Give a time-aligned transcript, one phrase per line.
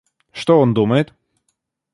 [0.31, 1.13] Что он думает?